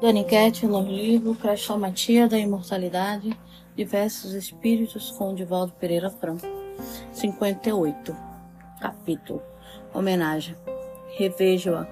[0.00, 3.34] Daniquete no livro Crestomatia da Imortalidade,
[3.74, 6.46] Diversos Espíritos com Divaldo Pereira Franco.
[7.12, 8.14] 58.
[8.78, 9.42] Capítulo.
[9.94, 10.54] Homenagem.
[11.16, 11.86] Revejo-a.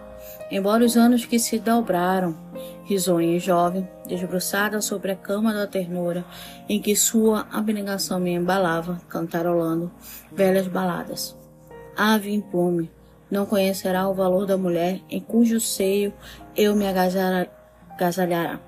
[0.51, 2.37] Embora os anos que se dobraram,
[2.85, 6.27] risonha e jovem, desbruçada sobre a cama da ternura,
[6.69, 9.91] em que sua abnegação me embalava, cantarolando
[10.31, 11.35] velhas baladas.
[11.97, 12.91] Ave implume,
[13.31, 16.13] não conhecerá o valor da mulher em cujo seio
[16.55, 16.87] eu me
[17.95, 18.59] agasalhará.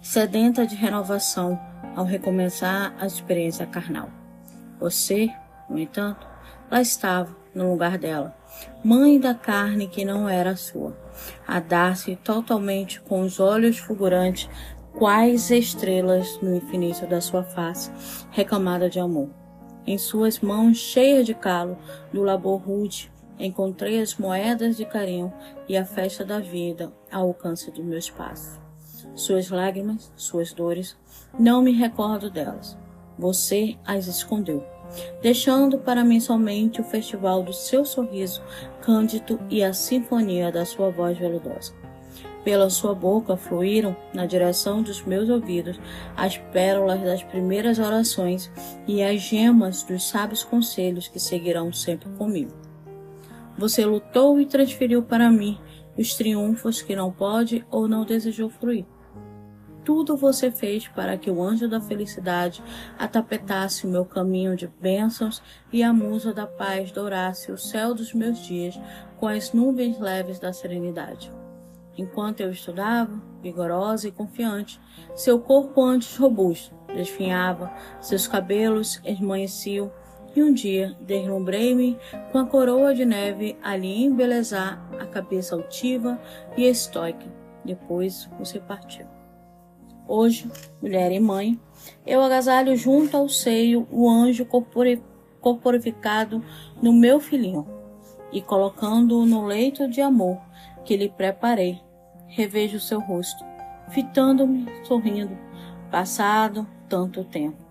[0.00, 1.58] Sedenta de renovação
[1.96, 4.10] ao recomeçar a experiência carnal.
[4.78, 5.30] Você,
[5.68, 6.26] no entanto,
[6.70, 8.36] lá estava, no lugar dela,
[8.84, 10.96] mãe da carne que não era sua,
[11.46, 14.48] a dar-se totalmente com os olhos fulgurantes,
[14.92, 17.90] quais estrelas no infinito da sua face,
[18.30, 19.30] reclamada de amor.
[19.86, 21.78] Em suas mãos cheias de calo
[22.12, 25.32] do labor rude, encontrei as moedas de carinho
[25.68, 28.58] e a festa da vida ao alcance dos meus passos.
[29.14, 30.96] Suas lágrimas, suas dores,
[31.38, 32.76] não me recordo delas.
[33.18, 34.64] Você as escondeu,
[35.20, 38.42] deixando para mim somente o festival do seu sorriso
[38.80, 41.72] cândido e a sinfonia da sua voz veludosa.
[42.44, 45.78] Pela sua boca fluíram, na direção dos meus ouvidos,
[46.16, 48.50] as pérolas das primeiras orações
[48.86, 52.67] e as gemas dos sábios conselhos que seguirão sempre comigo.
[53.58, 55.58] Você lutou e transferiu para mim
[55.96, 58.86] os triunfos que não pode ou não desejou fruir.
[59.84, 62.62] Tudo você fez para que o anjo da felicidade
[62.96, 65.42] atapetasse o meu caminho de bênçãos
[65.72, 68.78] e a musa da paz dourasse o céu dos meus dias
[69.16, 71.32] com as nuvens leves da serenidade.
[71.96, 74.80] Enquanto eu estudava, vigorosa e confiante,
[75.16, 79.90] seu corpo antes robusto desfinhava, seus cabelos esmanheciam
[80.38, 81.98] e um dia deslumbrei-me
[82.30, 86.20] com a coroa de neve ali embelezar a cabeça altiva
[86.56, 87.26] e estoica.
[87.64, 89.04] Depois você partiu.
[90.06, 90.48] Hoje,
[90.80, 91.60] mulher e mãe,
[92.06, 94.46] eu agasalho junto ao seio o anjo
[95.40, 96.42] corporificado
[96.80, 97.66] no meu filhinho
[98.32, 100.40] e colocando-o no leito de amor
[100.84, 101.80] que lhe preparei,
[102.28, 103.44] revejo seu rosto,
[103.90, 105.36] fitando-me, sorrindo,
[105.90, 107.67] passado tanto tempo.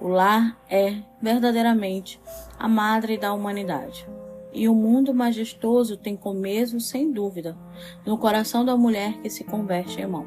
[0.00, 2.20] O lar é, verdadeiramente,
[2.58, 4.08] a madre da humanidade.
[4.52, 7.56] E o mundo majestoso tem começo, sem dúvida,
[8.04, 10.26] no coração da mulher que se converte em mão.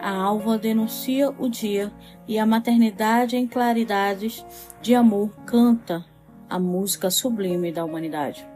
[0.00, 1.92] A alva denuncia o dia
[2.26, 4.44] e a maternidade em claridades
[4.80, 6.04] de amor canta
[6.48, 8.46] a música sublime da humanidade.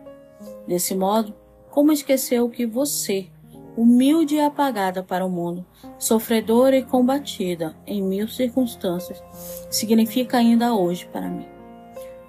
[0.66, 1.34] Desse modo,
[1.70, 3.28] como esqueceu que você,
[3.76, 5.64] humilde e apagada para o mundo,
[5.98, 9.22] sofredora e combatida em mil circunstâncias,
[9.70, 11.46] significa ainda hoje para mim.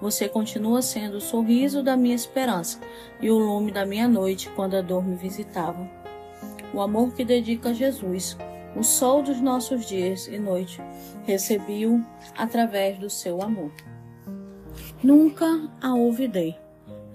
[0.00, 2.80] Você continua sendo o sorriso da minha esperança
[3.20, 5.88] e o lume da minha noite quando a dor me visitava.
[6.74, 8.36] O amor que dedica a Jesus,
[8.76, 10.82] o sol dos nossos dias e noite,
[11.24, 12.04] recebi-o
[12.36, 13.72] através do seu amor.
[15.02, 15.46] Nunca
[15.80, 16.56] a ouvidei.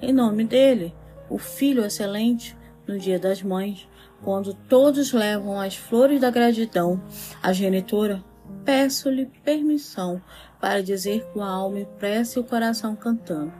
[0.01, 0.95] Em nome dele,
[1.29, 2.57] o Filho excelente,
[2.91, 3.87] no dia das mães,
[4.21, 7.01] quando todos levam as flores da gratidão
[7.41, 8.21] à genitora,
[8.65, 10.21] peço-lhe permissão
[10.59, 13.53] para dizer com a alma impressa e o coração cantando.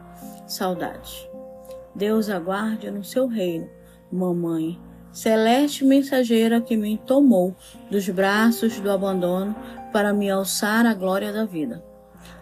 [0.46, 1.30] Saudade.
[1.96, 3.70] Deus aguarde no seu reino,
[4.12, 4.80] mamãe,
[5.12, 7.56] celeste mensageira que me tomou
[7.90, 9.56] dos braços do abandono
[9.92, 11.84] para me alçar à glória da vida.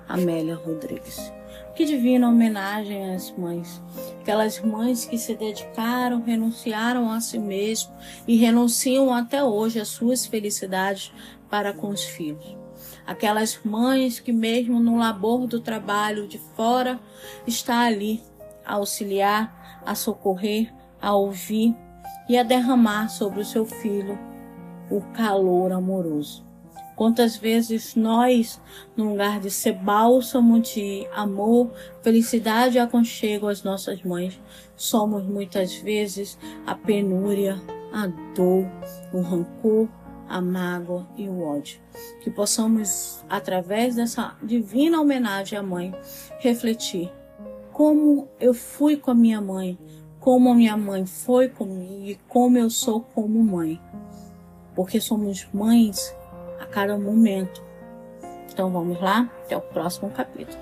[0.07, 1.38] Amélia Rodrigues.
[1.79, 3.81] Que divina homenagem às mães.
[4.19, 7.93] Aquelas mães que se dedicaram, renunciaram a si mesmo
[8.27, 11.09] e renunciam até hoje às suas felicidades
[11.49, 12.57] para com os filhos.
[13.07, 16.99] Aquelas mães que, mesmo no labor do trabalho de fora,
[17.47, 18.21] está ali
[18.65, 21.73] a auxiliar, a socorrer, a ouvir
[22.27, 24.19] e a derramar sobre o seu filho
[24.91, 26.48] o calor amoroso.
[26.99, 28.59] Quantas vezes nós,
[28.93, 31.71] no lugar de ser bálsamo de amor,
[32.01, 34.37] felicidade e aconchego às nossas mães,
[34.75, 36.37] somos muitas vezes
[36.67, 37.57] a penúria,
[37.93, 38.67] a dor,
[39.13, 39.87] o rancor,
[40.27, 41.79] a mágoa e o ódio.
[42.19, 45.95] Que possamos, através dessa divina homenagem à mãe,
[46.39, 47.09] refletir
[47.71, 49.79] como eu fui com a minha mãe,
[50.19, 53.79] como a minha mãe foi comigo e como eu sou como mãe.
[54.75, 56.13] Porque somos mães
[56.65, 57.63] cada momento.
[58.51, 60.59] Então vamos lá, até o próximo capítulo.